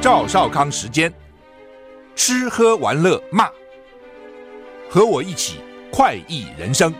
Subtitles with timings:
[0.00, 1.12] 赵少康时间，
[2.14, 3.48] 吃喝玩乐骂，
[4.90, 6.92] 和我一起快意人生。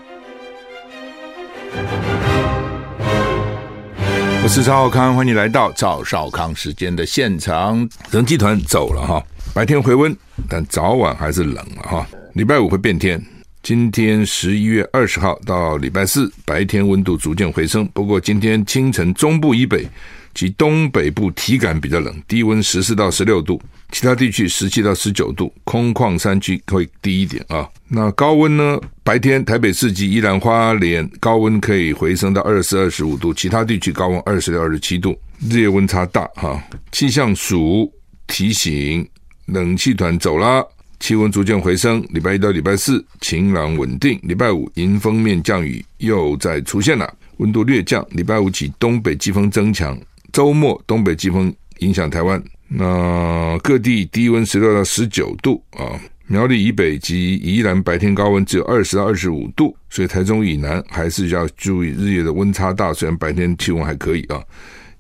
[4.43, 7.87] 我是赵少康，欢迎来到赵少康时间的现场。
[8.11, 9.23] 人集团走了哈，
[9.55, 10.17] 白天回温，
[10.49, 12.07] 但早晚还是冷了哈。
[12.33, 13.23] 礼拜五会变天，
[13.65, 19.89] 今天十一月二十号到礼拜四，白天温度逐渐回升，不过今天清晨中部以北。
[20.35, 27.71] 及东北部体感比较冷，低温十四到十六度，其他地区十七到十九度，空旷山区会低一点啊。
[27.87, 28.81] 那高温呢？
[29.05, 35.17] 白天台北市及宜兰花莲高温可以回升到二十四、二十五度，其他地区高温二十六、二十七度，
[35.49, 36.61] 日夜温差大哈。
[36.91, 37.91] 气象署
[38.27, 39.09] 提醒，
[39.47, 40.67] 冷气团走了，
[41.05, 42.03] 气温逐渐回升。
[42.09, 48.03] 礼拜一到礼拜四晴朗稳定，礼拜五迎风面降雨又再出现了，温度略降。
[48.13, 50.01] 礼拜五起东北季风增强。
[50.33, 56.01] 周末东北季风影响台湾，那各地低温十六到十九度啊。
[56.27, 62.95] 苗栗以北及宜兰白天高温只有二十到二十五度，所以台中以南还是要注意日夜的温差大。
[62.95, 64.43] 虽然白天气温还可以啊，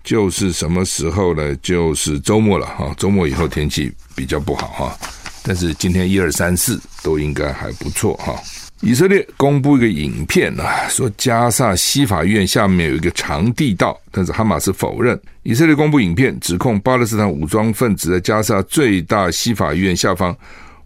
[0.02, 1.56] 就是什么时候呢？
[1.62, 2.94] 就是周末了哈。
[2.98, 4.98] 周末以后天气比较不好哈，
[5.46, 8.34] 但是今天一二三四都应该还不错哈。
[8.80, 15.18] 以色列公布一个影片啊，说加萨西法院下面有一个长地道，但是哈马斯否认。
[15.42, 20.36] 以色列公布影片，指控巴勒斯坦武装分子在加萨最大西法院下方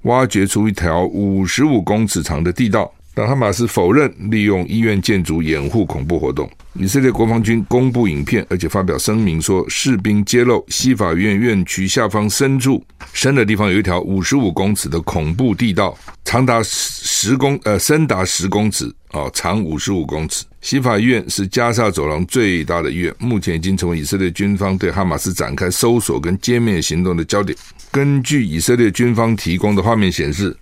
[0.03, 2.93] 挖掘出一条五十五公尺长的地道。
[3.19, 6.49] 但哈马斯否认利用医院建筑掩护恐怖活动。
[6.75, 12.81] 以色列国防军公布影片，而且发表声明说，士兵揭露西法院院区下方深处
[13.12, 20.45] 深的地方有一条五十五公尺的恐怖地道，长达十公呃深达十公尺啊，长五十五公尺。
[20.61, 27.59] 西法院是加萨走廊最大的医院，目前已经成为以色列军方对哈马斯展开搜索跟歼灭行动的焦点。
[27.91, 30.56] 根据以色列军方提供的画面显示。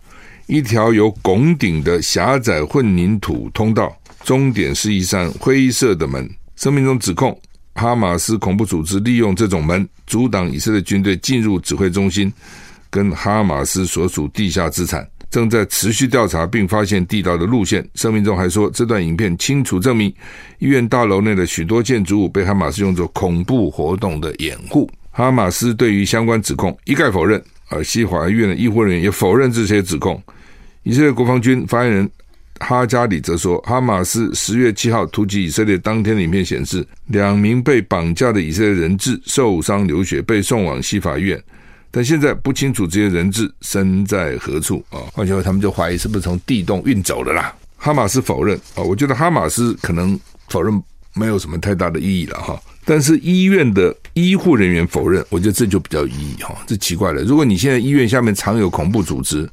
[0.47, 6.29] 一条有拱顶的狭窄混凝土通道，终点是一扇灰色的门。
[6.55, 7.37] 声明中指控
[7.75, 12.33] 哈马斯恐怖组织利用这种门阻挡以色列军队进入指挥中心
[12.89, 17.85] 跟哈马斯所属地下资产，正在持续调查并发现地道的路线。
[17.97, 20.09] 声明中还说，这段影片清楚证明
[20.61, 24.89] 医院大楼内的许多建筑物被哈马斯用作恐怖活动的掩护。
[25.11, 30.23] 哈马斯对于相关指控一概否认，而西华医院的医护人员也否认这些指控。
[30.87, 32.09] 以色列国防军发言人
[32.61, 41.43] 哈加里则说，哈马斯十月七号突击以色列当天的影片显示，两名被绑架的以色列人质受伤流血，被送往西法院，
[41.91, 45.03] 但现在不清楚这些人质身在何处啊。
[45.13, 47.53] 换句话说，他们就怀疑是不是从地洞运走的啦。
[47.77, 50.17] 哈马斯否认啊，我觉得哈马斯可能
[50.51, 50.81] 否认
[51.15, 52.57] 没有什么太大的意义了哈。
[52.85, 56.57] 但是医院的医护人员否认，我觉得这就比较有意义哈。
[56.65, 59.51] 这奇怪了，如果你现在医院下面藏有恐怖组织。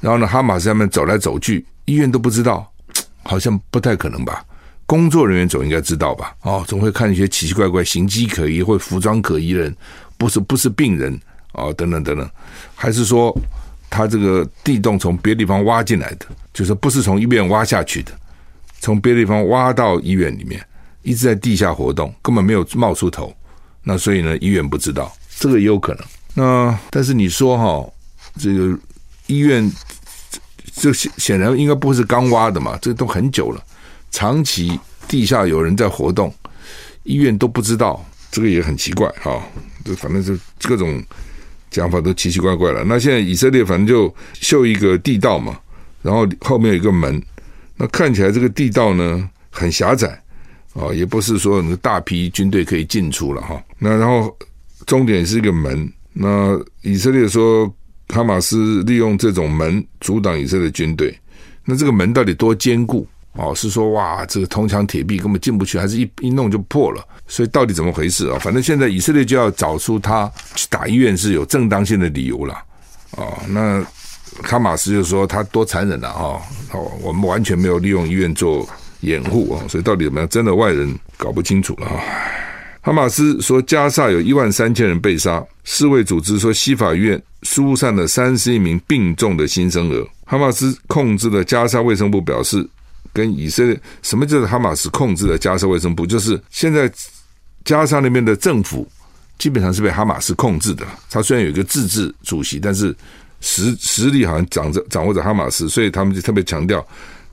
[0.00, 2.70] 然后呢，哈马斯他们走来走去，医院都不知道，
[3.24, 4.44] 好像不太可能吧？
[4.84, 6.36] 工作人员总应该知道吧？
[6.42, 9.76] 哦，总会看一些奇奇怪怪、形迹可疑或服装可疑的人，
[10.16, 11.18] 不是不是病人
[11.54, 12.30] 哦，等等等等，
[12.74, 13.36] 还是说
[13.90, 18.12] 他这个地洞从别的地方挖进来的，就是不是从医院挖下去的，
[18.80, 20.64] 从别的地方挖到医院里面，
[21.02, 23.34] 一直在地下活动，根本没有冒出头。
[23.82, 26.04] 那所以呢，医院不知道，这个也有可能。
[26.34, 27.92] 那但是你说哈、
[28.38, 28.78] 这个。
[29.28, 29.68] 医院
[30.78, 33.64] 这显显然应该不是刚挖的嘛，这都很久了，
[34.10, 34.78] 长期
[35.08, 36.32] 地下有人在活动，
[37.02, 39.42] 医院都不知道，这个也很奇怪哈。
[39.84, 41.02] 这反正是各种
[41.70, 42.84] 讲法都奇奇怪怪了。
[42.84, 45.58] 那现在以色列反正就修一个地道嘛，
[46.02, 47.22] 然后后面有一个门，
[47.76, 50.08] 那看起来这个地道呢很狭窄
[50.74, 53.58] 啊，也不是说那个大批军队可以进出了哈。
[53.78, 54.36] 那然后
[54.84, 57.74] 终点是一个门，那以色列说。
[58.08, 61.18] 哈马斯利用这种门阻挡以色列军队，
[61.64, 63.06] 那这个门到底多坚固？
[63.32, 67.06] 哦，是说哇，这个铜墙铁壁根本进不去，还是一一弄就破了？
[67.26, 68.38] 所以到底怎么回事啊？
[68.38, 72.56] 反正现在以色列就要找出他去打医院是有正当性的理由了。
[73.10, 73.84] 哦，那
[74.42, 76.40] 哈马斯就说他多残忍了啊！
[76.72, 78.66] 哦，我们完全没有利用医院做
[79.00, 82.00] 掩护啊，所以到底怎么样，真的外人搞不清楚了啊。
[82.86, 90.08] 哈马斯说加萨有一万三千人被杀，世卫组织说西法院疏散了三十一名病重的新生儿。
[90.24, 92.64] 哈马斯控制的加沙卫生部表示，
[93.12, 96.06] 跟以色列什么叫做哈马斯控制的加沙卫生部？
[96.06, 96.88] 就是现在
[97.64, 98.88] 加沙那边的政府
[99.36, 100.86] 基本上是被哈马斯控制的。
[101.10, 102.94] 他虽然有一个自治主席，但是
[103.40, 106.86] 实实力好像掌着掌握着哈马斯，所以他们就特别强调。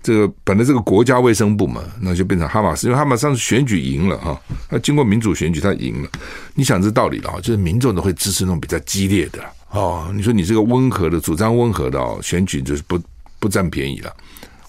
[0.03, 4.39] 这个本来这个国家卫生部嘛，那就变成哈马斯，因为哈马斯上次选举赢了哈，
[4.69, 6.09] 他经过民主选举他赢了。
[6.53, 9.39] 你想这道理了啊，就是民众都会支持那种比较激烈的
[9.71, 10.11] 哦。
[10.13, 12.99] 你说你这个温和的主张温和的哦，选举就是不
[13.39, 14.13] 不占便宜了。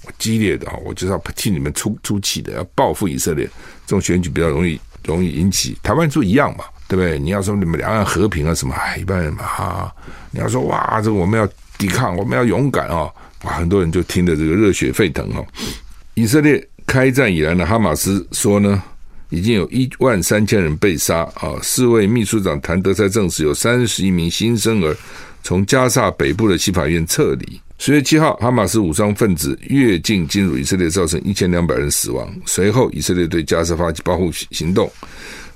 [0.04, 3.44] 我激烈的哈，我就是要替你们出出气的，要报复以色列。
[3.86, 7.18] 这种选举比较容易容易引起台湾就一样嘛，对不对？
[7.18, 9.92] 你要说你们两岸和平啊什么，哎，一般人嘛哈，
[10.30, 13.10] 你要说哇，这个我们要抵抗，我们要勇敢啊。
[13.44, 15.44] 哇，很多人就听得这个热血沸腾哈！
[16.14, 18.82] 以色列开战以来呢，哈马斯说呢，
[19.28, 21.54] 已经有一万三千人被杀啊。
[21.62, 24.96] 四位秘书长谭德塞证实，有三十一名新生儿
[25.42, 27.60] 从加萨北部的西法院撤离。
[27.78, 32.32] 十月七号，哈马斯武装分子越境进入以色列，造成一千两百人死亡。
[32.46, 34.90] 随后，以色列对加沙发起报复行动，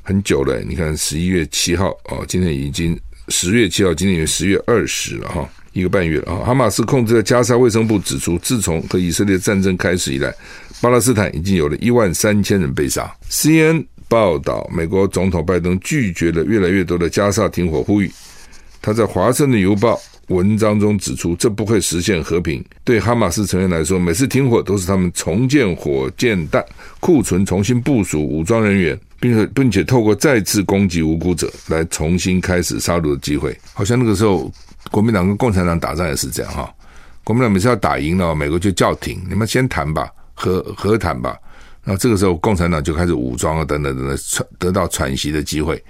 [0.03, 0.61] 很久了。
[0.61, 2.99] 你看，十一月七号啊，今天已经
[3.29, 5.49] 十月七号，今天已经十月二十了哈。
[5.79, 6.43] 一个半月了啊！
[6.47, 10.35] 哈马斯控制的加沙卫生部指出，自从和以色列战争开始以来，
[10.81, 13.09] 巴勒斯坦已经有了一万三千人被杀。
[13.31, 18.11] CNN 报道，美国总统拜登拒绝了越来越多的加沙停火呼吁。
[18.83, 19.95] 他在《华盛顿邮报》
[20.35, 22.65] 文章中指出，这不会实现和平。
[22.85, 26.65] 对哈马斯成员来说，每次停火都是他们重建火箭弹
[27.01, 33.57] 库存、重新部署武装人员，并且并且透过再次攻击无辜者来重新开始杀戮的机会。
[33.73, 34.53] 好像那个时候。
[34.91, 36.73] 国民党跟共产党打仗也是这样哈，
[37.25, 41.37] 国民党每次要打赢了，美国就叫停，你们先谈吧，和和谈吧。
[41.85, 45.83] 然后这个时候，共产党就开始武装啊，等等等等，喘得到喘息的机会，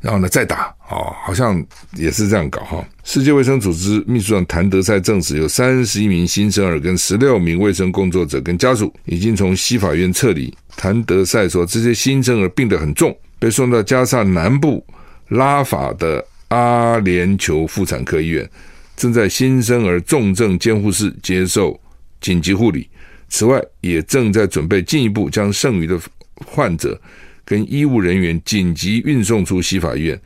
[0.00, 1.62] 然后呢再打哦，好像
[1.94, 2.82] 也是这样搞哈。
[3.02, 10.54] 世界卫生组织秘书长谭德塞证实，有三十一名新生儿跟十六名卫生工作者跟家属已经从西法院撤离。
[10.76, 14.84] 谭德塞说，这些新生儿病得很重，被送到加萨南部
[15.28, 16.24] 拉法的。
[16.48, 18.48] 阿联酋妇产科医院
[18.96, 21.78] 正在新生儿重症监护室接受
[22.20, 22.88] 紧急护理，
[23.28, 25.98] 此外，也正在准备进一步将剩余的
[26.46, 27.00] 患者
[27.44, 30.20] 跟医务人员紧急运送出西法医院，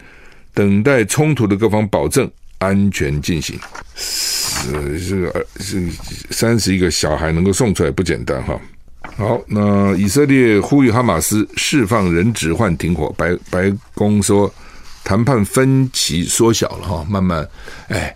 [0.52, 3.58] 等待冲突的各方保证安全进行。
[3.96, 5.88] 是这个是
[6.30, 8.60] 三十一个小孩能够送出来不简单哈。
[9.16, 14.52] 好，那以色列呼吁哈马斯释放人质换停火，白白宫说。
[15.08, 17.48] 谈判分歧缩小了哈，慢慢，
[17.88, 18.14] 哎，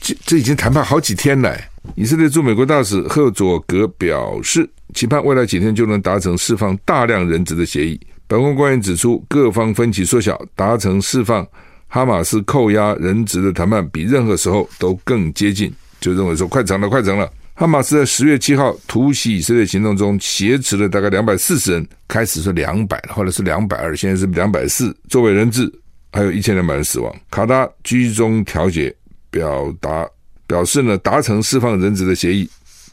[0.00, 1.56] 这这已经谈判好几天了。
[1.94, 8.00] 以色列驻美国大使赫佐格表示，期盼未来几天就能达成释放大量人质的协议。
[8.26, 11.46] 白宫官员指出，各方分歧缩小，达成释放
[11.86, 17.32] 哈马斯扣押人质的谈判比任何时候都更接近，就认为说快成了，快成了。
[17.54, 25.72] 哈马斯在十月七号突袭以色列行动中挟持了大概两百四十人，开始是两百，后来是两百二，现在是两百四，作为人质。
[26.14, 27.12] 还有一千两百人死亡。
[27.28, 28.94] 卡达居中调解，
[29.32, 30.08] 表达
[30.46, 32.48] 表示呢，达成释放人质的协议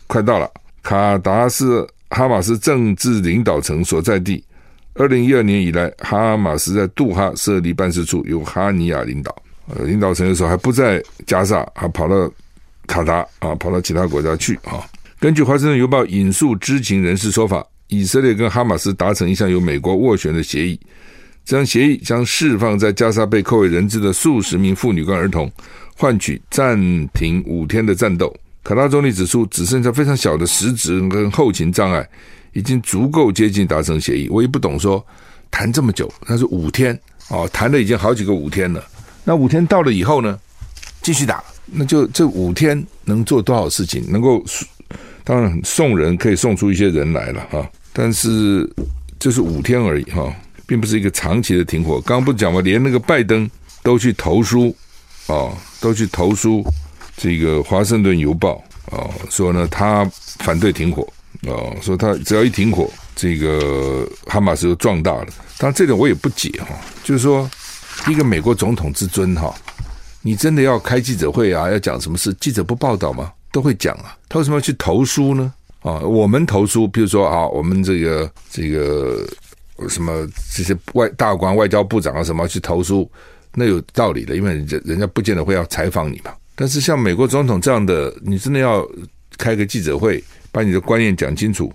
[0.07, 0.49] 快到了。
[0.81, 4.43] 卡达是哈马斯政治领导层所在地。
[4.95, 9.35] 二零一二年以来，哈马斯在杜哈设立办事处，由哈尼亚领导。
[9.67, 12.29] 呃，领导层的时候还不在加萨，还跑到
[12.87, 14.83] 卡达啊，跑到其他国家去啊。
[15.19, 20.79] 根据《华盛顿邮报》引述知情人士说法，以色列跟哈马斯达成一项由美国斡旋的协议。
[21.51, 25.51] 这项协议将释放在加沙被扣为人质的数十名妇女跟儿童，
[25.97, 26.79] 换取暂
[27.09, 28.33] 停五天的战斗。
[28.63, 32.07] 卡拉总理指出，只剩下非常小的实质跟后勤障碍，
[32.53, 34.29] 已经足够接近达成协议。
[34.29, 35.05] 我也不懂说
[35.51, 38.81] 谈这么久，那是五天哦，谈了已经好几个五天了。
[39.25, 40.39] 那五天到了以后呢，
[41.01, 44.01] 继续打，那就这五天能做多少事情？
[44.09, 44.41] 能够
[45.25, 48.73] 当然送人可以送出一些人来了哈，但是
[49.19, 50.33] 这是五天而已哈。
[50.71, 51.99] 并不是一个长期的停火。
[51.99, 52.61] 刚刚不讲吗？
[52.61, 53.49] 连那个拜登
[53.83, 54.73] 都去投书，
[55.27, 56.63] 哦，都去投书
[57.17, 58.63] 这个《华盛顿邮报》
[58.95, 60.09] 哦，说呢他
[60.39, 61.05] 反对停火，
[61.41, 65.27] 哦，说他只要一停火，这个哈马斯就壮大了。
[65.57, 66.67] 当然这点我也不解哈，
[67.03, 67.51] 就是说
[68.07, 69.53] 一个美国总统之尊哈，
[70.21, 73.29] 你真的要开记者会啊，要讲什么事，记者不报道吗？
[73.51, 74.15] 都会讲啊。
[74.29, 75.53] 他为什么要去投书呢？
[75.81, 79.27] 啊，我们投书，比如说啊，我们这个这个。
[79.89, 83.09] 什么这些外大官、外交部长啊，什么去投书，
[83.53, 88.87] 那有道理的，因为人家人家不见得会要采访你嘛，但是像美国总统这样的，你真的要
[89.37, 91.71] 开个记者会，把你的观念讲清楚。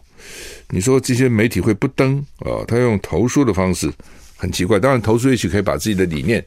[0.70, 2.64] 你说这些媒体会不登啊？
[2.66, 3.92] 他用投书的方式，
[4.36, 4.80] 很奇怪。
[4.80, 6.44] 当然，投书也许可以把自己的理念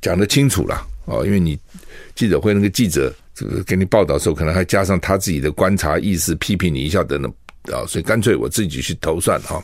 [0.00, 0.74] 讲得清楚了
[1.06, 1.56] 啊，因为你
[2.16, 7.32] 记者会那个记者这个给你报道的时候，可能还加上他自己的观察意识，批评你一下等等
[7.72, 9.62] 啊，所以干脆我自己去投算哈。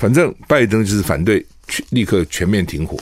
[0.00, 1.44] 反正拜登就是反对，
[1.90, 2.98] 立刻全面停火，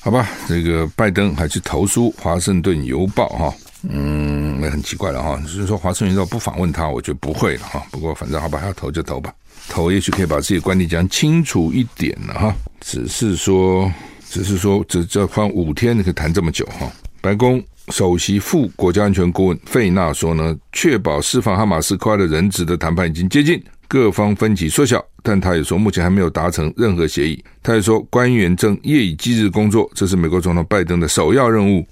[0.00, 0.26] 好吧？
[0.48, 3.54] 这个拜登还去投书《华盛顿邮报》哈。
[3.86, 5.38] 嗯，那很奇怪了哈。
[5.42, 7.86] 就是说，华盛顿邮报不访问他，我觉得不会了哈。
[7.90, 9.30] 不过，反正好吧，要投就投吧，
[9.68, 12.56] 投也许可以把自己的观点讲清楚一点了哈。
[12.80, 13.92] 只是说，
[14.30, 16.90] 只是说，这这放五天你可以谈这么久哈。
[17.20, 27.42] 白宫首席副国家安全顾问费纳说呢，确保释放哈马斯扣押的人质的谈判已经接近，各方分歧缩小，但他也说目前还没有达成任何协议。
[27.62, 31.84] 他也说，官员正夜以继日工作，这是美国总统拜登的首要任务。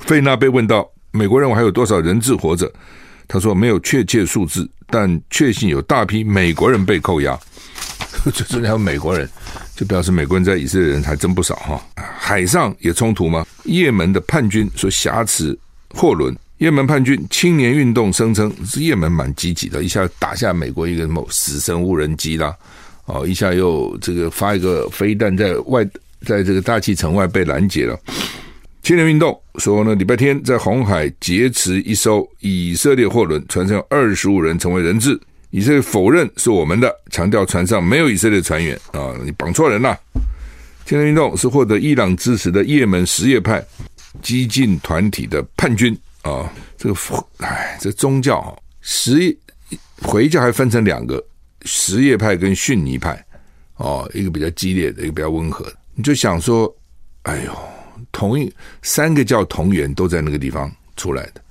[0.00, 0.88] 费纳被问到。
[1.10, 2.70] 美国认为还有多少人质活着？
[3.26, 7.36] 他说没有确切数字，但确信有大批美国人被扣押。
[8.32, 9.28] 就说还有美国人，
[9.74, 11.82] 就表示美国人在以色列人还真不少哈。
[11.96, 13.46] 海上也冲突吗？
[13.64, 15.58] 也门的叛军说挟持
[15.94, 16.36] 货轮。
[16.58, 22.54] 也门叛军青年运动声称是也门蛮积极的，一下打下美国一个什么死神无人机啦，
[23.06, 25.84] 哦，一下又这个发一个飞弹在外，
[26.26, 27.98] 在这个大气层外被拦截了。
[28.82, 35.18] 青年运动说呢，礼拜天在红海劫持一艘以色列货轮，船上有二十五人成为人质。
[35.50, 39.98] 以色列否认是我们的，强调船上没有以色列船员啊，你绑错人了。
[40.84, 43.64] 青年运动是获得伊朗支持的也门什叶派
[44.20, 46.50] 激进团体的叛军啊。
[46.76, 47.00] 这个，
[47.38, 49.36] 哎，这宗教啊，什
[50.02, 51.22] 回教还分成两个，
[51.62, 53.24] 什叶派跟逊尼派
[53.76, 55.74] 哦，一个比较激烈的，一个比较温和的。
[55.94, 56.74] 你就想说，
[57.22, 57.52] 哎呦。
[58.12, 61.42] 同一三个教同源都在那个地方出来的，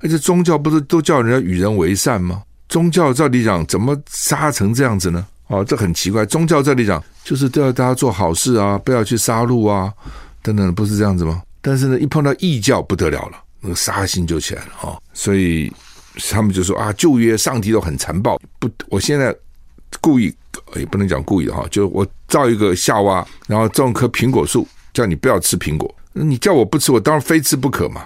[0.00, 2.42] 而且宗教不是都叫人家与人为善吗？
[2.68, 5.24] 宗教照理讲怎么杀成这样子呢？
[5.46, 6.26] 哦，这很奇怪。
[6.26, 9.92] 宗教照理讲就是都要大家做好事啊，不要去杀戮啊，
[10.42, 11.42] 等等，不是这样子吗？
[11.60, 14.98] 但是呢，一碰到异教不得了了，那个杀心就起来了啊！
[15.12, 15.72] 所以
[16.30, 18.40] 他们就说啊，旧约上帝都很残暴。
[18.58, 19.34] 不，我现在
[20.00, 20.34] 故意
[20.74, 24.66] 也不能讲故意的哈，就我造一个夏娃，然后种棵苹果树。
[24.92, 28.04] 叫你不要吃苹果，你叫我不吃，我当然非吃不可嘛。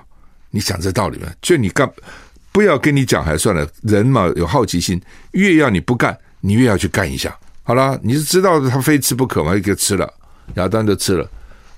[0.51, 1.33] 你想这道理吗？
[1.41, 1.91] 就你干，
[2.53, 3.67] 不要跟你讲还算了。
[3.81, 5.01] 人嘛有好奇心，
[5.33, 7.35] 越要你不干，你越要去干一下。
[7.63, 10.13] 好了，你是知道他非吃不可嘛，就给吃了。
[10.57, 11.27] 亚当就吃了，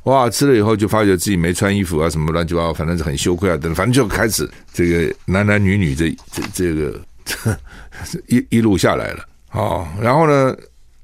[0.07, 7.01] 哇，吃了以后就发觉自己没穿衣服啊，什么乱七八糟，反正是很羞愧啊，等，反正就开始这个男男女女这这这个
[8.29, 9.27] 一一路下来了。
[9.49, 10.57] 好，然后呢，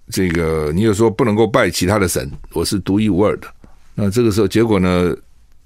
[0.08, 3.48] 这个你又说不能够拜其他的神，我是独一无二的。
[3.96, 5.12] 那这个时候，结果呢，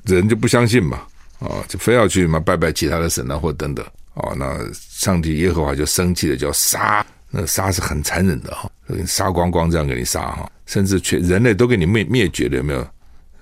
[0.05, 1.03] 人就不相信嘛，
[1.39, 8.71] 啊，就非要去嘛拜拜其他的神啊，或等等，啊，那上帝耶和华就生气了，叫杀，那杀是很残忍的哈，
[9.07, 12.89] 杀光光这样给你杀哈，甚至全人类都给你灭灭绝了，有没有？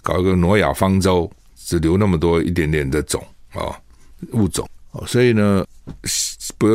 [0.04, 3.20] 搞一个挪亚方舟，只留那么多一点点的种
[3.52, 3.75] 啊
[4.32, 5.66] 物种哦，所以呢，
[6.56, 6.68] 不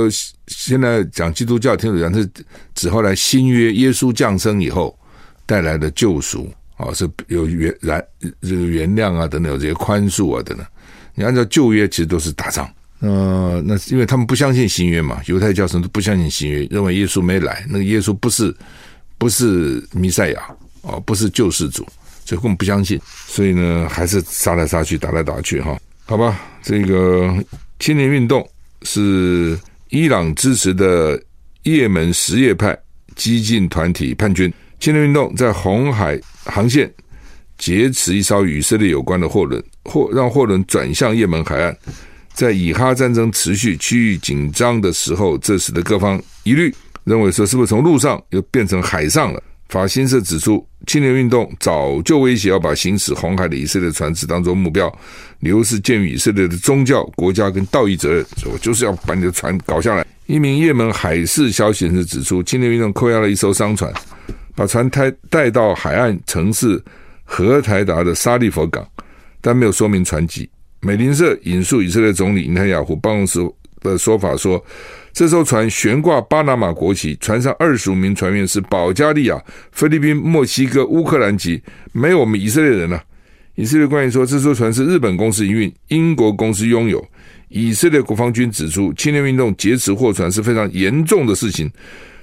[0.48, 2.30] 现在讲基督教，听主讲是
[2.76, 4.98] 指后来新约耶稣降生以后
[5.46, 6.52] 带来的救赎。
[6.82, 8.02] 哦，是有原然
[8.40, 10.66] 这个原谅啊，等等，有这些宽恕啊，等等。
[11.14, 12.74] 你按照旧约，其实都是打仗。
[13.02, 18.56] 呃，那是因为他们不相信新约嘛，犹太教什么都不相信新约，认为耶稣没来，那个耶稣不是
[19.18, 21.86] 不是弥赛亚哦，不是救世主，
[22.30, 23.02] 所以根本不相信。
[23.26, 25.76] 所以呢，还是杀来杀去，打来打去哈。
[26.06, 27.36] 好吧，这个
[27.80, 28.48] 青年运动
[28.84, 29.58] 是
[29.90, 31.20] 伊朗支持的
[31.64, 32.78] 也门什叶派
[33.16, 34.54] 激进团体叛军。
[34.80, 36.92] 青年运动在红海航线
[37.58, 41.76] 劫持一艘与以色列有关的货轮，货让货轮转向也门海岸。
[42.34, 49.44] 在以哈战争持续、区域紧张的时候，这使得各方疑虑，认为说是不是从陆上又变成海上了？
[49.70, 54.92] 法新社指出，青年运动早就威胁要把行驶红海的以色列船只当作目标，
[55.40, 60.06] 理由是鉴于以色列的宗教、国家跟道义责任，我就是要把你的船搞下来。
[60.26, 63.94] 一名也门海事消息人士指出，青年运动扣押了一艘商船。
[64.56, 66.84] 把船带带到海岸城市
[67.24, 68.86] 荷台达的沙利佛港，
[69.40, 70.50] 但没有说明船籍。
[70.82, 73.40] 美联社引述以色列总理内塔尼亚胡办公室
[73.82, 74.62] 的说法说，
[75.12, 81.62] 这艘船悬挂巴拿马国旗，船上二十五名船员是保加利亚、菲律宾、墨西哥、乌克兰籍，
[81.92, 83.04] 没有我们以色列人啊。
[83.56, 87.06] 以色列官员说，这艘船是日本公司营运，英国公司拥有。
[87.50, 91.70] 以色列国防军指出，青年运动劫持货船是非常严重的事情。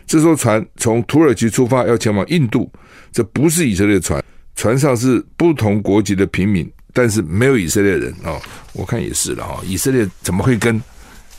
[0.06, 2.70] 这艘船从土耳其出发，要前往印度。
[3.12, 4.24] 这不是以色列船，
[4.54, 8.40] 船上是不同国籍的平民，但是没有以色列人哦，
[8.72, 9.60] 我看也是了哈。
[9.66, 10.80] 以色列怎么会跟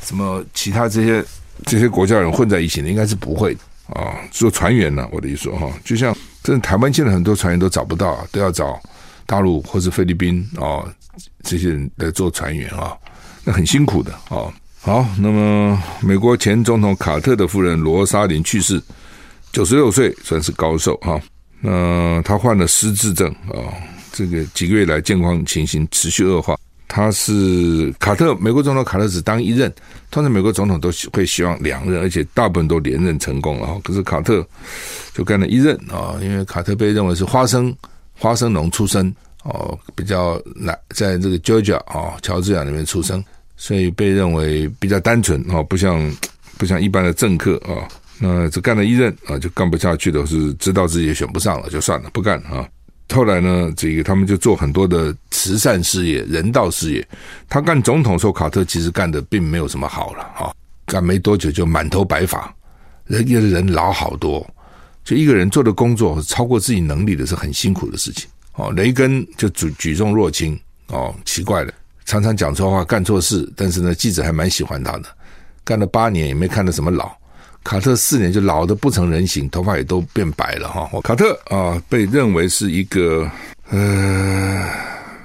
[0.04, 1.24] 什么其他这些
[1.66, 2.90] 这些国家人混在一起呢？
[2.90, 4.16] 应该是不会的啊。
[4.32, 8.80] 做船员呢，我的意思说哈，就像这台湾现在很多船员都找不到，都要找
[9.26, 10.86] 大陆或是菲律宾啊
[11.44, 12.96] 这些人来做船员啊，
[13.44, 14.54] 那很辛苦的啊。
[14.80, 18.82] 好，那么美国前总统卡特的夫人罗莎琳去世，
[19.52, 21.20] 九十六岁，算是高寿哈。
[21.60, 23.74] 那他患了失智症啊，
[24.14, 26.56] 这个几个月来健康情形持续恶化。
[26.88, 29.72] 他是卡特，美国总统卡特只当一任，
[30.10, 33.80] 通常美国总统都会希望两任，而且大部分都连任成功了哈。
[33.84, 34.46] 可是卡特
[35.14, 37.76] 就干了一任啊，因为卡特被认为是花生
[38.14, 39.14] 花生农出身
[39.44, 43.24] 哦，比较难，在这个 Georgia 啊，乔治亚那边出生。
[43.60, 46.16] 所以被认为比较单纯哦，不像
[46.60, 47.90] 不像一般的政客啊，
[48.20, 52.70] 那只干了一任啊，就干不下去的是知道自己也选不上了，就算了，不干了啊。
[53.14, 57.08] 后来呢，这个他们就做很多的慈善事业、人道事业。
[57.48, 60.54] 他干总统的时候，卡特其实干的并没有什么好了啊，
[60.86, 62.54] 干没多久就满头白发，
[63.06, 64.46] 人家的人老好多。
[65.04, 68.72] 就一个人做的工作超过自己能力的是很辛苦的事情哦。
[68.74, 71.74] 雷根就举举重若轻哦，奇怪的。
[72.04, 75.06] 常常讲错话，干错事，但是呢，记者还蛮喜欢他的。
[75.64, 77.10] 干了八年也没看到什么老。
[77.68, 80.90] 卡特四年就老得不成人形，头发也都变白了哈。
[81.02, 83.30] 卡特啊，被认为是一个
[83.70, 84.66] 呃，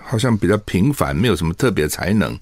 [0.02, 2.36] 好像比较平凡，没有什么特别才能，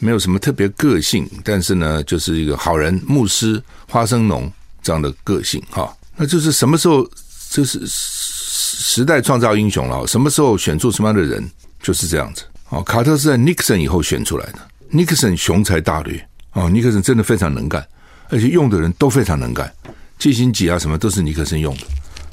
[0.00, 5.96] 没有什么特别个性，但是呢，就是一个好人、牧师、花生农这样的个性哈。
[6.16, 7.08] 那就是什么时候
[7.48, 10.04] 就是时代创造英雄了？
[10.08, 11.48] 什么时候选出什么样的人，
[11.80, 12.42] 就是这样子。
[12.70, 14.58] 哦，卡特是在尼克森以后选出来的。
[14.88, 17.86] 尼克森雄才大略，哦，尼克森真的非常能干，
[18.30, 19.72] 而且用的人都非常能干，
[20.18, 21.82] 基辛吉啊什么都是尼克森用的。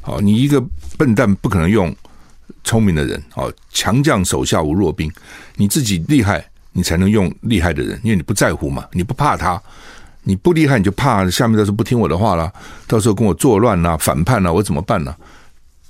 [0.04, 0.62] 哦，你一个
[0.98, 1.96] 笨蛋不可能用
[2.64, 3.22] 聪明的人。
[3.36, 5.12] 哦，强将手下无弱兵，
[5.56, 9.62] 你自己厉害，你才能用厉害的人，因为你不在乎嘛，你不怕他，
[10.24, 12.52] 你不厉害你就怕下面都是不听我的话了，
[12.88, 15.16] 到时候跟我作乱呐、反叛呐，我怎么办呢？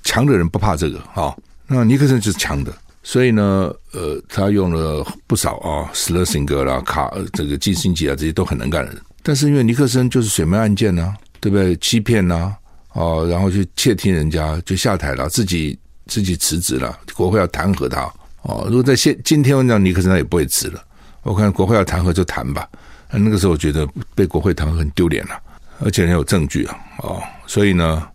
[0.02, 2.72] 强的人不怕这个啊、哦，那尼克森就是强的。
[3.02, 9.02] 所以呢，呃，他用了不少啊，斯勒辛格啦、卡这个基辛吉啊，这些都很能干的人。
[9.24, 11.74] 但是因为尼克森就是水门案件呐、啊，对不对？
[11.76, 12.54] 欺骗呐、
[12.92, 18.02] 哦，然后就窃听人家，就下台了，自己自己辞职了，国会要弹劾他。
[18.42, 20.84] 哦，如果在现今天我讲尼克森，他也不会辞了。
[21.22, 22.68] 我看国会要弹劾就弹吧。
[23.10, 25.40] 那个时候我觉得被国会弹劾很丢脸了，
[25.80, 26.76] 而且很有证据啊。
[26.98, 28.06] 哦，所以呢，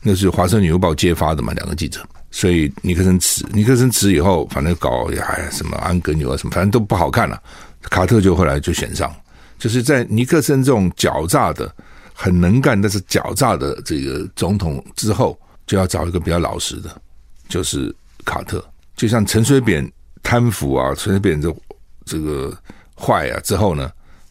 [0.00, 2.00] 那是华盛顿邮报揭发的嘛，两个记者。
[2.30, 7.42] 所以尼克森辞，尼克森辞以后，反正搞呀什么安格纽啊什么，反正都不好看了。
[7.90, 9.12] 卡特就后来就选上，
[9.62, 11.72] 就是在尼克森这种狡诈的、
[12.12, 16.90] 很能干但是狡诈的这个总统之后，就要找一个比较老实的，
[17.48, 17.94] 就是
[18.24, 18.60] 卡特。
[18.96, 19.88] 就像陈水扁
[20.20, 21.54] 贪腐啊，陈水扁这
[22.04, 22.52] 这个
[22.98, 23.88] 坏啊之后呢，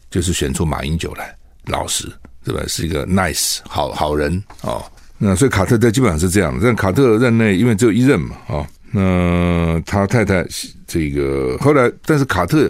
[0.10, 1.34] 就是选出马英九来，
[1.68, 2.12] 老实
[2.44, 2.62] 对吧？
[2.68, 4.84] 是一个 nice 好好人哦。
[5.18, 10.46] 那所以卡特在基本上是这样的，但卡特任内因为只有一任嘛，啊，那他太太
[10.86, 12.70] 这个后来，但是卡特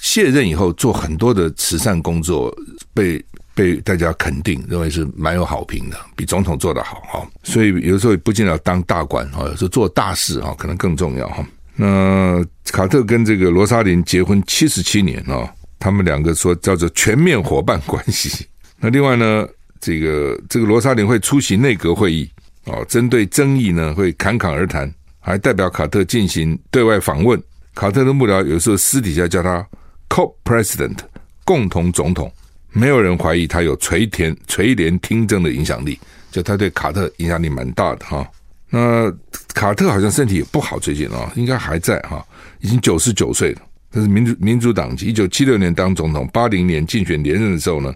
[0.00, 2.54] 卸任以后做很多的慈善工作，
[2.92, 3.22] 被
[3.54, 7.26] 被大家肯定，认为是蛮有好评的，比总统做得好哈。
[7.42, 11.46] 所以有时候不见得要当大官啊，有时候做大事啊，可能更重要哈。
[11.76, 18.46] 那卡特跟这个罗莎琳结婚七十七年啊，他们两个说叫做全面伙伴关系。
[18.80, 19.46] 那另外呢？
[19.82, 22.30] 这个这个罗莎琳会出席内阁会议
[22.66, 27.42] 哦，针对争议呢会侃侃而谈，还代表卡特进行对外访问。
[27.74, 29.66] 卡特的幕僚有时候私底下叫他
[30.10, 30.98] co-president
[31.46, 32.30] 共同总统，
[32.72, 35.98] 没有人怀疑他有垂田垂帘听政的影响力，
[36.30, 38.28] 就他对卡特影响力蛮大的哈。
[38.68, 39.10] 那
[39.54, 42.22] 卡特好像身体也不好，最近啊，应该还在哈，
[42.60, 43.62] 已经九十九岁了。
[43.90, 47.94] 他是民主民主党籍，一九七六年当总统，八零年竞选连任的时候呢。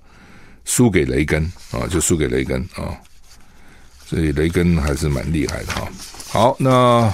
[0.67, 2.97] 输给雷根啊，就输给雷根啊，
[4.07, 5.87] 所以雷根还是蛮厉害的哈。
[6.27, 7.13] 好，那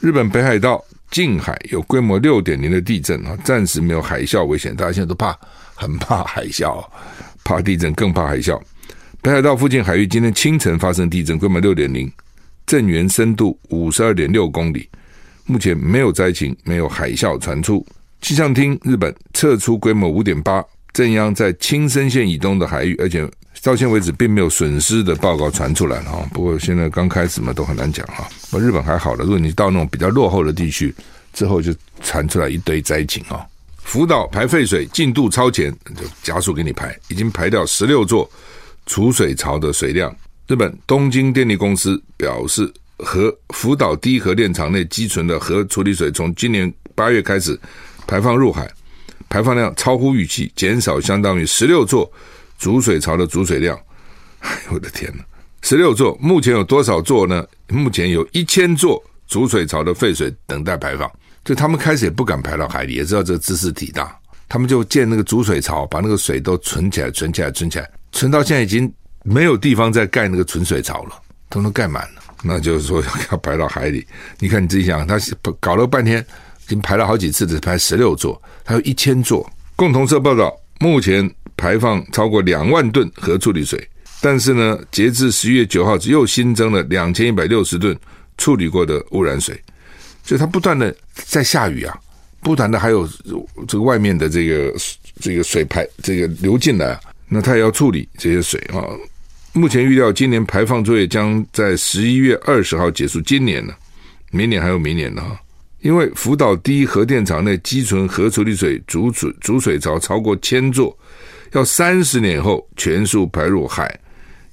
[0.00, 5.32] 日本北海道近海有规模六点零的地震啊，暂时没有海啸危险，大家现在都怕，
[5.72, 6.84] 很怕海啸，
[7.44, 8.60] 怕地震更怕海啸。
[9.22, 12.10] 北海道附近海域今天清晨发生地震，规模六点零，
[12.66, 14.88] 震源深度五十二点六公里，
[15.46, 17.86] 目前没有灾情，没有海啸传出。
[18.20, 20.64] 气象厅日本测出规模五点八。
[20.92, 23.24] 震央在青森县以东的海域，而且
[23.64, 26.28] 到现在为止并没有损失的报告传出来了哈。
[26.34, 28.28] 不过现在刚开始嘛，都很难讲哈。
[28.58, 30.94] 日本还好了，如果你到那种比较落后的地区
[31.32, 33.42] 之后，就传出来一堆灾情哈。
[33.78, 38.30] 福岛排废水进度超前，就加速给你排，已经排掉十六座
[38.84, 40.14] 储水槽的水量。
[40.46, 47.58] 日本东京电力公司表示，核福岛第一核电厂内积存的核处理水从今年八月开始
[48.06, 48.70] 排放入海，
[49.30, 52.12] 排放量超乎预期，减少相当于十六座
[52.58, 53.78] 储水槽的储水量。
[54.40, 55.24] 哎我的天哪！
[55.62, 57.46] 十六座，目前有多少座呢？
[57.68, 61.10] 目前有一千座储水槽的废水等待排放。
[61.42, 64.14] 就他们开始也不敢排到海里，也知道这个知识体大，
[64.48, 68.90] 他们就建那个储水槽，把那个水都存起来，存起来，存起来，存到现在已经
[69.22, 71.12] 没有地方再盖那个存水槽了，
[71.48, 72.22] 都能盖满了。
[72.42, 74.06] 那就是说要排到海里。
[74.38, 75.18] 你看你自己想，他
[75.60, 76.20] 搞了半天，
[76.66, 79.50] 已经排了好几次，只排十六座，还有一千座。
[79.76, 83.88] 共同社报道，目前排放超过两万吨核处理水，
[84.20, 87.96] 但是呢，截至十一月九号，又新增了两千一百六十吨
[88.36, 89.58] 处理过的污染水。
[90.24, 91.96] 就它不断的在下雨啊，
[92.40, 93.08] 不断的还有
[93.68, 94.74] 这个外面的这个
[95.20, 98.82] 这个水排这个流进来啊，那它也要处理这些水啊。
[99.52, 103.20] 目前预料今年排放作业将在十一月二十号结束。
[103.20, 103.72] 今年呢，
[104.32, 105.22] 明年还有明年呢。
[105.84, 110.98] 因为福岛第一核电厂内积存核处理水储水储水槽超过千座，
[111.52, 114.00] 要三十年后全数排入海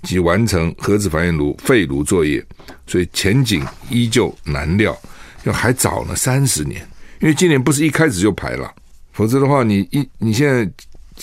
[0.04, 2.46] 及完成核子反应炉废炉作业，
[2.86, 4.96] 所以前景依旧难料。
[5.46, 6.86] 要还早呢，三十年，
[7.22, 8.70] 因为今年不是一开始就排了，
[9.13, 10.65] 否则的话，你一你现在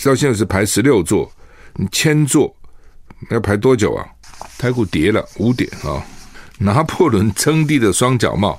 [0.03, 1.31] 到现在是排十六座，
[1.75, 2.57] 你千座
[3.29, 4.09] 要排多久啊？
[4.57, 6.03] 台股跌了五点啊！
[6.57, 8.59] 拿破仑 称帝的双脚帽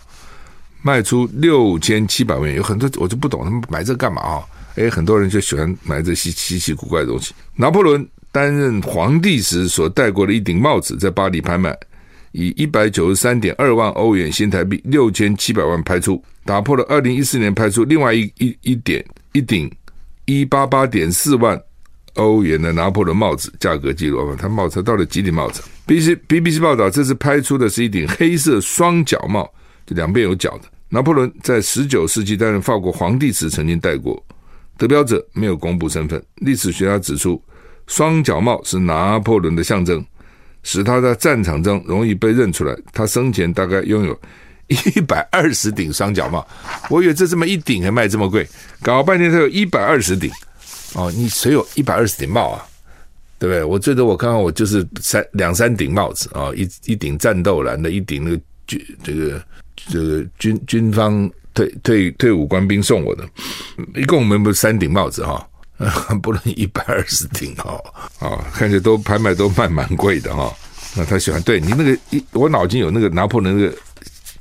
[0.81, 4.43] 卖出六千七百万元，有很多我就不懂他们买这干嘛啊？
[4.75, 7.33] 诶，很多人就喜欢买这稀稀奇古怪的东西。
[7.55, 11.77] 拿破仑担任皇帝时所戴过的一顶帽子，在巴黎拍卖。
[12.31, 19.69] 以一百九十三点二万欧元（新台币六千七百万）拍出，打破了二零一四年拍出另外一一一点一顶
[20.25, 21.59] 一八八点四万
[22.13, 24.35] 欧元的拿破仑帽子价格记录。
[24.35, 29.51] 他帽子到底几顶帽子？BBC BBC 报道，这次拍出的是一顶黑色双角帽，
[29.93, 30.63] 两边有角的。
[30.89, 34.21] 拿破仑在十九世纪担任法国皇帝时曾经戴过，
[34.77, 36.23] 得标者没有公布身份。
[36.35, 37.41] 历史学家指出，
[37.87, 40.05] 双角帽是拿破仑的象征。
[40.61, 42.77] 使他在战场中容易被认出来。
[42.91, 44.19] 他生前大概拥有
[44.67, 46.45] 一百二十顶双角帽，
[46.89, 48.45] 我以为这这么一顶还卖这么贵，
[48.83, 50.29] 搞半天他有一百二十顶。
[50.95, 52.65] 哦，你谁有一百二十顶帽啊？
[53.39, 53.63] 对不对？
[53.63, 59.41] 我最多我看看，我就是三两三顶帽子啊，一一顶战斗蓝的，一顶那个军这个
[59.87, 63.27] 这个军军方退退退伍官兵送我的，
[63.95, 65.45] 一共我们不是三顶帽子哈。
[66.21, 67.81] 不能一百二十顶哦，
[68.19, 70.53] 啊，看着都拍卖都卖蛮贵的哈。
[70.93, 73.73] 那他喜欢对你那个一，我脑筋有那个拿破仑那个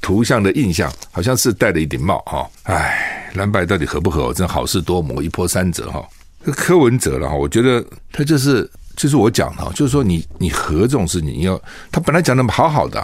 [0.00, 2.44] 图像的印象，好像是戴了一顶帽哈。
[2.64, 4.34] 哎，蓝白到底合不合？
[4.34, 6.04] 真好事多磨，一波三折哈。
[6.44, 11.56] 这柯文哲了哈，我觉得他就是就是我讲的，就是说你你和这种事情，你要
[11.92, 13.00] 他本来讲的好好的，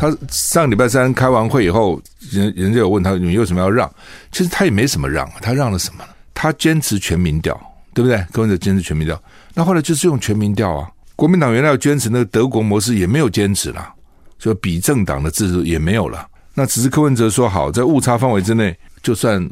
[0.00, 3.86] 他上礼拜三开完会以后，人人家有问他你为什么要让？
[4.32, 6.02] 其实他也没什么让，他让了什么？
[6.32, 7.54] 他坚持全民调，
[7.92, 8.16] 对不对？
[8.32, 10.90] 柯文哲坚持全民调，那后来就是用全民调啊。
[11.16, 13.92] 国民党原来要坚持那个德国模式，也没有坚持了，
[14.38, 16.26] 就比政党的制度也没有了。
[16.54, 19.46] 那只是柯文哲说好，在误差范围之内，就算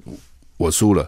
[0.57, 1.07] 我输了，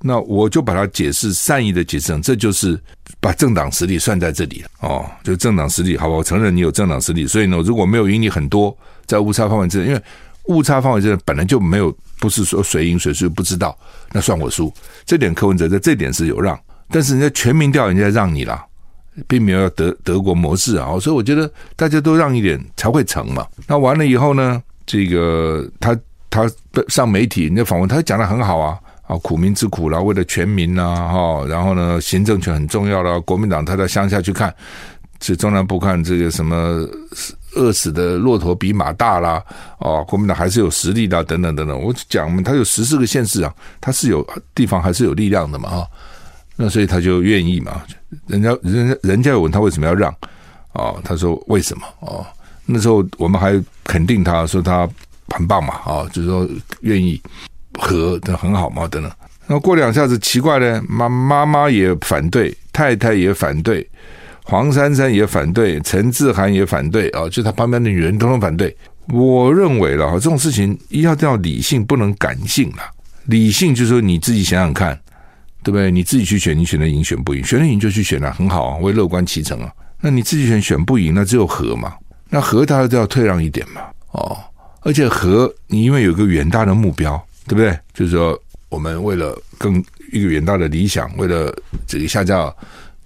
[0.00, 2.78] 那我就把它解释善意的解释，这就是
[3.20, 10.02] 把政党实力算在这里了哦，就政党实力，好吧，我承认你有政党实力，所以呢，如果没有赢你很多，在误差范围之内，因为
[10.44, 11.94] 误差范围之内本来就没有。
[12.20, 13.74] 不是说谁赢谁输不知道，
[14.12, 14.70] 那算我输。
[15.06, 16.60] 这点柯文哲在这点是有让，
[16.90, 18.62] 但是人家全民调人家让你了，
[19.26, 23.46] 并没有德德国模式啊，所以我觉得大家都让一点才会成嘛。
[23.66, 26.46] 那完了以后呢，这个他他
[26.88, 28.78] 上媒体人家访问，他讲的很好啊，
[29.10, 34.54] 啊苦民之苦啦，为了全民呐，哈，然后呢行政权很重要了，国民党他到乡下去看，
[35.18, 36.88] 这中南部看这个什么。
[37.56, 39.42] 饿死的骆驼比马大啦，
[39.78, 41.82] 哦，国民党还是有实力的，等等等等。
[41.82, 45.86] 我讲嘛，他有十四个县市啊，他是有地方还是有力量的嘛，哈。
[46.54, 47.82] 那所以他就愿意嘛，
[48.28, 50.14] 人家人家人家有问他为什么要让，
[50.74, 52.24] 哦，他说为什么哦？
[52.66, 54.88] 那时候我们还肯定他说他
[55.34, 56.48] 很棒嘛，啊，就是说
[56.82, 57.20] 愿意
[57.78, 59.10] 和的很好嘛，等等。
[59.46, 63.86] 那过两下子奇怪呢，妈妈妈也反对，太太也反对。
[64.44, 68.76] 黄珊珊也反对，陈志涵也反对啊，就他旁边的女人都能反对。
[69.12, 72.82] 我认为了哈，这种事情一要要理性，不能感性了。
[73.26, 74.98] 理性就是说你自己想想看，
[75.62, 75.90] 对不对？
[75.90, 79.72] 你自己去选，你选的赢，选不赢，选了赢就去选了，很好啊，我也乐观其成啊。
[80.00, 81.94] 那你自己选选不赢，那只有和嘛。
[82.28, 83.82] 那和大家都要退让一点嘛。
[84.12, 84.36] 哦，
[84.82, 87.78] 而且和你因为有个远大的目标，对不对？
[87.92, 91.54] 就是说我们为了更一个远大的理想，为了
[91.86, 92.54] 这个下架。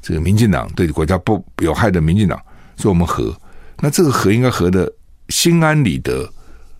[0.06, 2.38] 这个民进党对国家不有害的民进党，
[2.76, 3.34] 所以我们和，
[3.78, 4.92] 那这个和应该和的
[5.30, 6.30] 心安理得，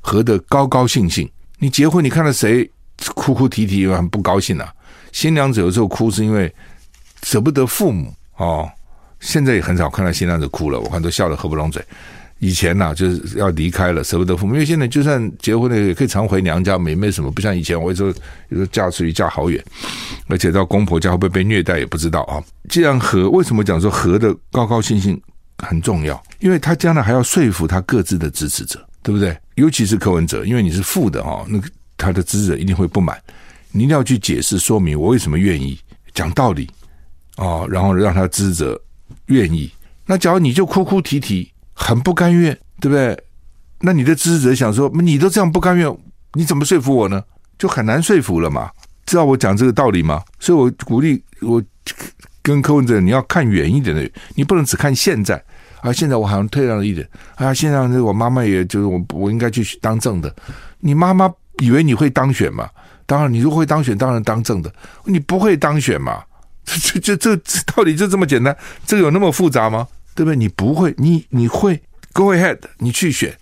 [0.02, 1.26] 和的高高兴兴。
[1.56, 2.70] 你结婚，你看到谁
[3.14, 4.70] 哭哭啼啼，很不高兴啊。
[5.10, 6.54] 新娘子有时候哭是因为
[7.22, 8.70] 舍不得父母哦。
[9.20, 11.82] 现在也很少看到新娘子哭了，我看都笑得合不拢嘴。
[12.40, 14.53] 以前呐、就是要离开了，舍不得父母。
[14.53, 17.31] 因为现在就算结婚了，也可以常回娘家，没没什么。
[17.31, 18.09] 不像以前，我有时候
[18.51, 19.64] 有时候嫁出去嫁好远，
[20.27, 22.42] 而且到公婆家会不会被虐待也不知道啊。
[22.68, 25.18] 既然和为什么讲说和的高高兴兴
[25.59, 26.23] 很重要？
[26.40, 29.35] 因为他将来还要说服他各自的支持者，对不对？
[29.55, 33.16] 尤其是柯文哲，因为你是副的啊，那个他的支持者一定会不满，
[33.70, 35.79] 你一定要去解释说明我为什么愿意
[36.12, 36.68] 讲道理
[37.37, 38.83] 啊，然后让他支持者
[39.27, 39.70] 愿意。
[40.05, 41.51] 那假如你就哭哭啼啼。
[41.74, 43.18] 很不甘愿，对不对？
[43.80, 45.94] 那你的支持者想说，你都这样不甘愿，
[46.32, 47.22] 你怎么说服我呢？
[47.58, 48.70] 就很难说服了嘛。
[49.06, 50.22] 知道我讲这个道理吗？
[50.40, 51.62] 所以我鼓励我
[52.40, 55.42] 跟柯文哲，你要看远一点的，你不能只看现在
[55.82, 55.92] 啊。
[55.92, 57.52] 现在我好像退让了一点啊。
[57.52, 60.34] 现在我妈妈也就是我，我应该去当正的。
[60.80, 62.68] 你妈妈以为你会当选嘛？
[63.06, 64.72] 当然，你如果会当选，当然当正的。
[65.04, 66.22] 你不会当选嘛？
[66.64, 68.56] 这这这这道理就这么简单？
[68.87, 69.87] 这有那么复杂吗？
[70.14, 70.37] 对不对？
[70.37, 71.81] 你不会，你你会
[72.12, 73.37] ，Go ahead，你去选，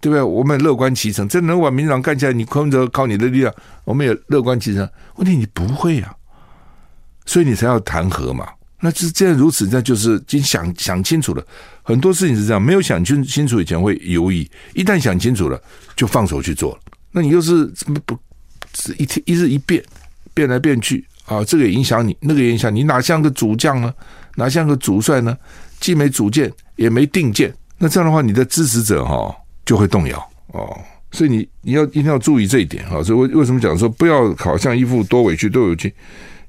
[0.00, 0.22] 对不对？
[0.22, 3.52] 我们乐观其成，真能把民进党干起来，你柯文哲靠你的力量，
[3.84, 4.88] 我们也乐观其成。
[5.16, 6.14] 问题你不会呀、啊，
[7.26, 8.48] 所以你才要谈和嘛。
[8.80, 11.42] 那是既然如此，那就是已经想想清楚了。
[11.82, 15.58] 很多事情是这样，没有想清清楚以前会犹豫，一旦想清楚了，
[15.96, 16.80] 就放手去做了。
[17.10, 18.14] 那你又是怎么不
[18.98, 19.82] 一天一日一变，
[20.34, 21.42] 变来变去啊？
[21.44, 23.94] 这个影响你，那个影响你，哪像个主将呢？
[24.36, 25.34] 哪像个主帅呢？
[25.84, 30.18] 既没主见，也没定见，那这样的话，你的支持者哈、就会动摇
[30.54, 30.74] 哦。
[31.12, 33.02] 所以你你要一定要注意这一点哈。
[33.02, 35.94] 所以为为什么讲说不要好像一副多委屈多委屈？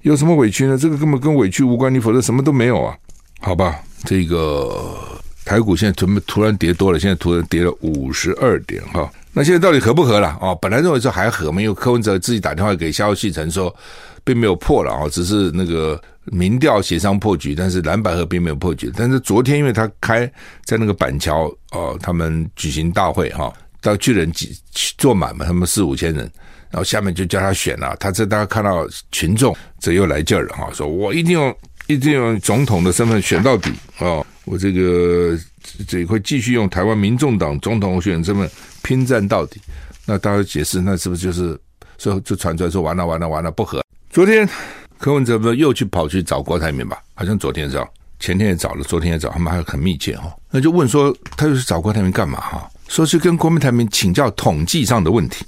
[0.04, 0.78] 有什么委屈呢？
[0.78, 2.96] 这个根本跟委屈无关，你否则什么都没有啊。
[3.42, 4.98] 好吧，这个
[5.44, 9.12] 台股现在突突然跌多了，现在突然跌了五十二点哈。
[9.34, 10.56] 那现在到底合不合了啊？
[10.62, 13.76] 本来认为说还合，没有柯文哲自己打电话给萧旭晨说，
[14.24, 16.02] 并没有破了啊，只是那个。
[16.26, 18.92] 民调协商破局，但是蓝百合并没有破局。
[18.96, 20.30] 但是昨天，因为他开
[20.64, 24.58] 在那个板桥哦，他们举行大会哈，到巨人挤
[24.98, 26.24] 坐满嘛，他们四五千人，
[26.72, 27.96] 然后下面就叫他选了。
[27.98, 31.56] 他这大家看到群众，这又来劲儿了哈，说我一定要
[31.88, 34.26] 一定用总统的身份选到底啊！
[34.46, 35.38] 我这个
[35.88, 38.50] 这会继续用台湾民众党总统选身份
[38.84, 39.62] 拼战到底。
[40.06, 41.60] 那大家解释，那是不是就是
[41.98, 43.84] 说就传出来说完了完了完了不合？
[44.10, 44.48] 昨天。
[44.98, 46.98] 柯文哲不又去跑去找郭台铭吧？
[47.14, 47.88] 好像昨天找，
[48.20, 50.34] 前天也找了，昨天也找，他们还很密切哈。
[50.50, 52.70] 那就问说，他又去找郭台铭干嘛哈？
[52.88, 55.46] 说去跟郭台铭请教统计上的问题。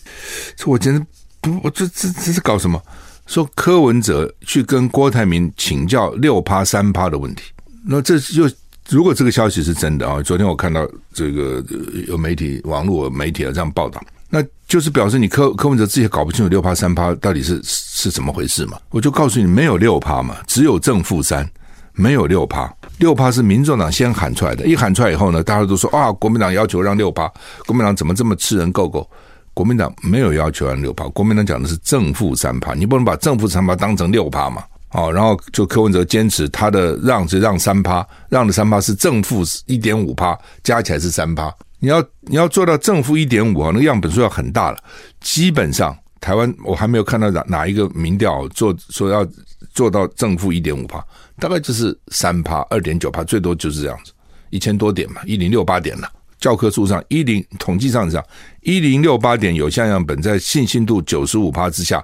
[0.56, 1.06] 这我简直
[1.42, 2.82] 不，我这这这是搞什么？
[3.26, 7.44] 说柯文哲去跟郭台铭请教六趴三趴的问题。
[7.86, 8.50] 那这就
[8.90, 11.64] 如果这个消息是真的啊，昨天我看到这个
[12.08, 14.02] 有媒体、网络媒体啊这样报道。
[14.30, 18.78] 那就是表示你柯柯文哲自己搞不清楚六趴三趴到底是是怎么回事嘛？
[18.90, 21.50] 我就告诉你，没有六趴嘛，只有正负三，
[21.94, 22.70] 没有六趴。
[23.00, 27.32] 六趴是民众党先喊出来的，一喊出来以后呢，大家都说啊，国民党要求让六趴，
[27.66, 29.10] 国民党怎么这么吃人够够？
[29.54, 34.64] 国民党没有要求让六趴，国民党讲的是正负三趴，你不能把正负三趴当成六趴嘛？
[34.92, 41.54] 哦，然后就柯文哲坚持他的让是让三趴，让的三趴是正负一点五趴，加起来是三趴。
[41.80, 44.78] 你要你要做到正负一点五啊，那个样本数要很大了。
[45.22, 49.28] 基本上台湾我还没有看到哪哪一个民调做说要
[49.74, 51.06] 做到正负一点五趴，
[51.40, 54.12] 大概就是三趴、二点九趴，最多就是这样子，
[54.50, 56.12] 一千多点嘛，一零六八点了。
[56.40, 58.24] 教科书上一零统计上上
[58.62, 62.04] 一零六八点有效样本在信心度九十五趴之下，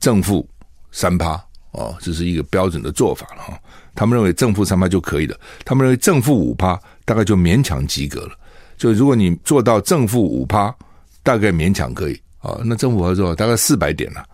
[0.00, 0.48] 正负
[0.90, 1.40] 三趴
[1.72, 3.58] 哦，这是一个标准的做法了哈。
[3.94, 8.37] 他们认为正负三趴就可以了，他们认为正负五趴大概就勉强及格了。
[8.78, 10.74] 就如果你做到正负五趴，
[11.22, 12.58] 大概勉强可以啊。
[12.64, 14.24] 那正负合作大概四百点了，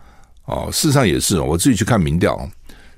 [0.44, 2.48] 哦，事实上也是，我自己去看民调，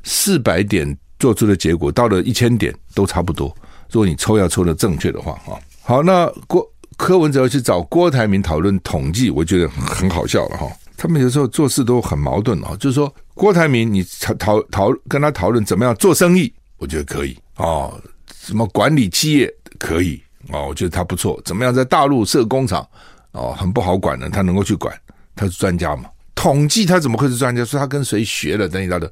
[0.02, 3.46] 四百点做出的结果到了一千点都差不多。
[3.90, 10.66] 如果你抽要抽的正确的话，啊，好，那郭柯文哲要去找郭台铭讨论统计，我觉得很好笑了哈。
[10.96, 18.00] 他们有时候做事都很矛盾啊，就是说郭台铭你讨讨讨跟他讨论怎么样做生意，我觉得可以哦，
[18.34, 20.20] 什么管理企业可以。
[20.50, 22.86] 哦，我觉得他不错，怎么样在大陆设工厂？
[23.32, 24.94] 哦，很不好管的，他能够去管，
[25.34, 26.08] 他是专家嘛？
[26.34, 27.64] 统计他怎么会是专家？
[27.64, 28.68] 说他跟谁学的？
[28.68, 29.10] 等一等的，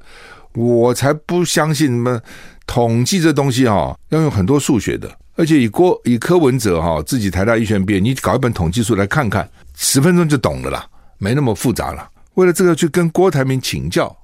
[0.53, 2.19] 我才不相信什么
[2.65, 12.09] 统计这东西哈、哦，要用很多数学的，而且以郭以柯文哲哈、哦、自己台大医学毕业，你搞一本统计书来看看，十分钟就懂了啦，没那么复杂了。
[12.35, 14.15] 为了这个去跟郭台铭请教，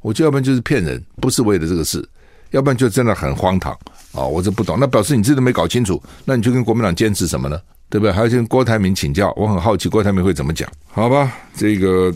[0.00, 2.06] 我就要不然就是骗人，不是为了这个事。
[2.50, 3.72] 要不然就真的很荒唐
[4.12, 7.60] 啊、我这不懂，那表示你自己都没搞清楚，那你就跟国民党坚持什么呢？
[7.90, 8.12] 对不对？
[8.12, 10.66] 还要跟郭台铭请教，我很好奇郭台铭会怎么讲？
[10.86, 12.12] 好吧，这个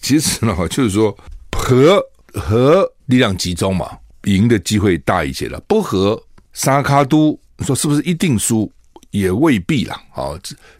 [0.00, 1.16] 其实呢，就是说
[1.50, 2.00] 和
[2.32, 3.90] 和力量集中嘛，
[4.24, 5.60] 赢的机会大一些了。
[5.66, 8.70] 不和沙卡都，说是不是一定输？
[9.10, 10.00] 也未必啦。
[10.14, 10.30] 啊，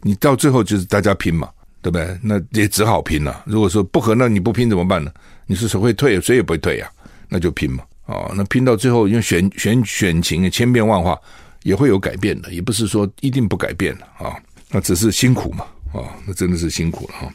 [0.00, 1.50] 你到最后就是大家拼嘛，
[1.82, 2.18] 对不对？
[2.22, 3.42] 那也只好拼了。
[3.46, 5.12] 如果说不和，那你不拼怎么办呢？
[5.46, 6.20] 你说谁会退？
[6.20, 6.88] 谁也不会退呀，
[7.28, 7.82] 那就拼嘛。
[8.06, 11.18] 啊，那拼到最后，因为选选选情千变万化，
[11.62, 14.36] 也会有改变的，也不是说一定不改变的啊。
[14.70, 15.64] 那只是辛苦嘛。
[15.92, 17.32] 啊，那真的是辛苦了哈。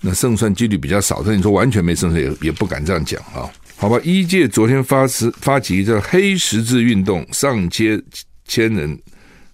[0.00, 3.44] 那胜算几率比较少，但你说完全没胜算也也不敢这样讲啊。
[3.76, 8.02] 好吧，医界昨天发起发起这黑十字运动，上街
[8.46, 8.98] 千人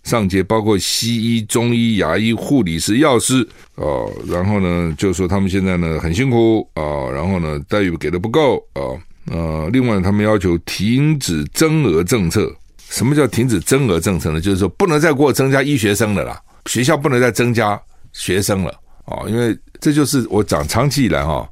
[0.04, 4.08] 上街，包括西医、中医、牙医、护理师、药师哦。
[4.28, 8.94] 然后呢，就说他们现在呢很辛苦啊，然后呢待遇给的不够啊。
[9.30, 12.54] 呃，另外他们要求停止增额政策。
[12.88, 14.40] 什么叫停止增额政策呢？
[14.40, 17.80] 就是说不能再给我增加医学生了啦，学校不能再增加
[18.12, 18.70] 学生了
[19.04, 19.56] 啊，因为。
[19.78, 21.46] 这就是我长长期以来哈，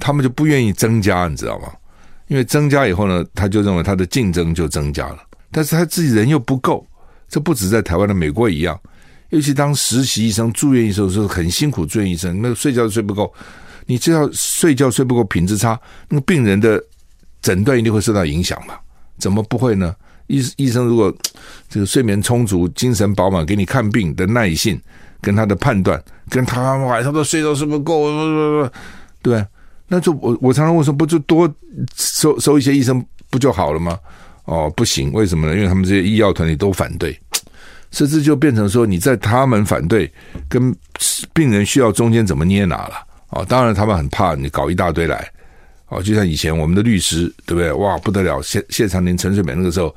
[0.00, 1.68] 他们就不愿意增加，你知道吗？
[2.26, 5.18] 因为增加以后呢，他就认为他的竞争就增加了，
[5.52, 6.84] 但是他自己人又不够。
[7.28, 8.78] 这不止在台湾的美国一样，
[9.28, 13.32] 尤其当实习医生、住院医生的时候很辛苦，住院医生那个睡觉都睡不够，
[13.86, 16.82] 你只要睡觉睡不够，品质差，那个病人的
[17.42, 18.74] 诊断一定会受到影响嘛？
[19.18, 19.94] 怎么不会呢？
[20.26, 21.14] 医医生如果
[21.68, 24.80] 这个睡眠充足、精神饱满，给你看病的耐性。
[25.22, 28.66] 跟他的判断，跟他晚上都睡觉是不是够？
[29.20, 29.44] 对，
[29.86, 31.46] 那就我我常常问说，不就多
[31.94, 33.98] 收收一些医生不就好了吗？
[34.46, 35.54] 哦，不行，为什么呢？
[35.54, 37.14] 因为他们这些医药团体都反对，
[37.90, 40.10] 甚至就变成说你在他们反对
[40.48, 40.74] 跟
[41.34, 42.94] 病人需要中间怎么捏拿了？
[43.28, 45.30] 哦，当然他们很怕你搞一大堆来，
[45.90, 47.70] 哦，就像以前我们的律师，对不对？
[47.74, 49.94] 哇，不得了，谢谢长廷、陈水扁那个时候，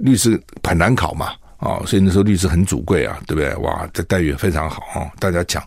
[0.00, 1.32] 律师很难考嘛。
[1.56, 3.54] 啊、哦，所以那时候律师很主贵啊，对不对？
[3.62, 5.62] 哇，这待遇非常好啊、哦，大家抢。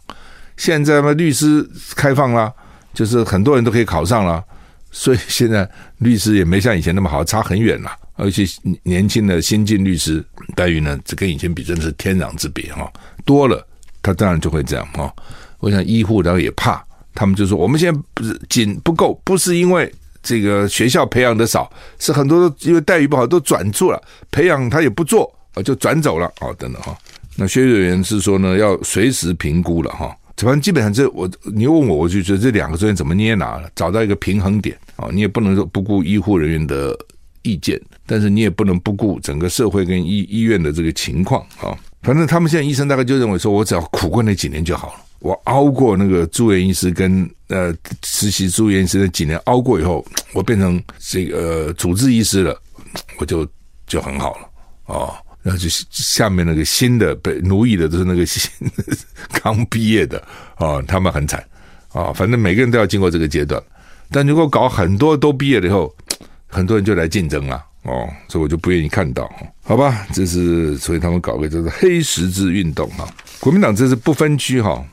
[0.57, 2.53] 现在嘛，律师开放了，
[2.93, 4.43] 就是很多人都可以考上了，
[4.91, 7.89] 所以现在律师也没像以前那么好，差很远了。
[8.17, 8.43] 而且
[8.83, 10.21] 年轻的新进律师
[10.53, 12.91] 待遇呢，这跟以前比真的是天壤之别哈、哦。
[13.23, 13.65] 多了，
[14.01, 15.13] 他当然就会这样哈、哦。
[15.59, 23.99] 我想医护然后也怕，他们就说我们现在不是紧不够，不是因为这个学校培养的少，是很多因为待遇不好都转做了，
[24.29, 25.33] 培养他也不做。
[25.55, 26.93] 啊，就转走了哦，等等哈。
[27.37, 30.13] 那薛瑞元是说呢，要随时评估了哈。
[30.35, 35.07] 反正基本上这我你问我，我就觉得这两个中间怎么捏拿了，找到一个平衡点啊。
[35.13, 36.93] 你也不能说不顾医护人员的
[37.41, 41.71] 意见，但是你也不能不顾整个社会跟医医院的这个情况啊。
[42.01, 44.99] 反正他们现在医生大概就认为说，我只要苦过那几年就好了。
[45.19, 47.73] 我熬过那个住院医师跟呃
[48.03, 52.59] 实习住院医师的几年熬过以后，我变成这个、呃、主治医师了，
[53.19, 53.47] 我就
[53.87, 54.49] 就很好了
[54.85, 55.13] 哦。
[55.41, 58.49] 然后就下面那个新的被奴役的都是那个新
[59.31, 60.19] 刚毕业的
[60.55, 61.43] 啊，他们很惨
[61.89, 62.11] 啊。
[62.11, 63.61] 反正每个人都要经过这个阶段，
[64.09, 65.95] 但如果搞很多都毕业了以后，
[66.47, 69.31] 很多人就来竞争了哦，所以我就不愿意看到。
[69.61, 73.07] 好吧，这是所以他们搞个叫做黑十字运动哈。
[73.39, 74.83] 国民党这是不分区哈，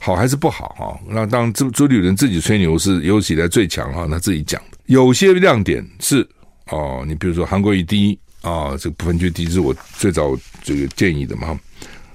[0.00, 1.00] 好还是不好哈？
[1.06, 4.78] 那当朱朱立伦自己吹牛是有史以来最强哈，他自己讲的。
[4.86, 6.28] 有些亮点是
[6.70, 8.18] 哦，你比如说韩国瑜第一。
[8.42, 11.48] 啊，这个不分区第一是我最早这个建议的嘛，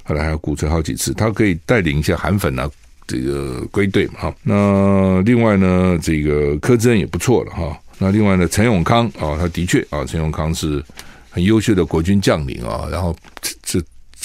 [0.02, 2.68] 后来还要鼓吹好几次，他可以带领一下韩粉啊，
[3.06, 4.36] 这个归队嘛哈。
[4.42, 7.80] 那另外呢，这个柯志恩也不错了哈。
[8.00, 10.84] 那另外呢，陈永康啊，他的确啊，陈永康是
[11.30, 13.16] 很优秀的国军将领啊，然后
[13.62, 13.80] 这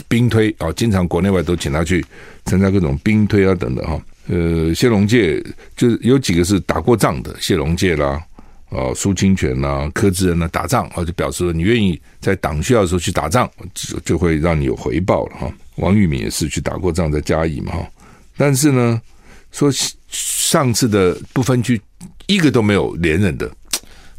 [0.09, 2.05] 兵推啊，经常国内外都请他去
[2.45, 4.01] 参加各种兵推啊等等哈。
[4.29, 5.43] 呃，谢龙介
[5.77, 8.23] 就有几个是打过仗的，谢龙介啦。
[8.71, 15.53] 啊，苏清泉呐、柯志恩呐，打仗啊，就表示了你愿意在党需要的时候去打仗，就就会让你有回报了哈。
[15.75, 17.91] 王玉敏也是去打过仗，在嘉义嘛哈。
[18.37, 19.03] 但是呢，
[19.51, 19.69] 说
[20.09, 21.81] 上次的不分区
[22.29, 23.51] 一个都没有连任的，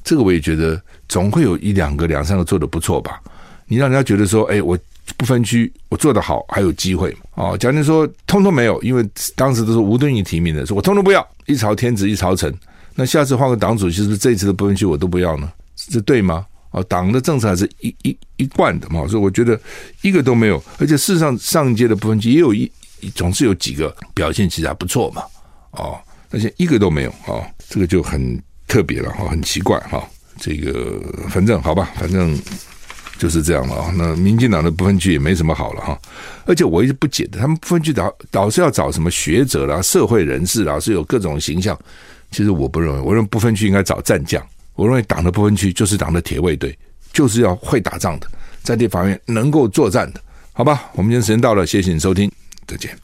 [0.04, 3.22] 这个我也觉得总会有一两个、两三个做得不错吧。
[3.68, 4.78] 你让人家觉得说，哎，我
[5.18, 7.58] 不分区我做得好，还有机会哦。
[7.58, 12.54] 假如说通通没有，因为当时都是吴敦义提名的，说我通通不要，一朝天子一朝臣。
[12.96, 15.52] 那下次换个党主席，是不是这一次的不分区我都不要呢？
[15.76, 16.46] 这对吗？
[16.72, 19.60] 啊，党的政策还是一一一贯的嘛，所以我觉得
[20.02, 20.62] 一个都没有。
[20.78, 22.72] 而且事实上，上一届的不分区也有一
[23.16, 25.24] 总是有几个表现其实还不错嘛，
[25.72, 26.00] 哦，
[26.30, 30.02] 而且一个都没有啊，这个就很特别了哈，很奇怪哈。
[30.40, 32.38] 这个反正好吧，反正
[33.22, 33.94] 就是这样了啊。
[33.96, 35.96] 那民进党的不分区也没什么好了哈。
[36.48, 41.78] 而且我一直不解的，他们不分区导导是要找什么学者啦、社会人士啦，是有各种形象。
[42.32, 44.44] 其实我不认为，我认为不分区应该找战将。
[44.74, 46.76] 我认为党的不分区就是党的铁卫队，
[47.14, 48.26] 就是要会打仗的，
[48.64, 50.20] 在立法院能够作战的，
[50.52, 50.90] 好吧？
[50.94, 52.32] 我们今天时间到了，谢谢你收听，
[52.66, 52.98] 再见。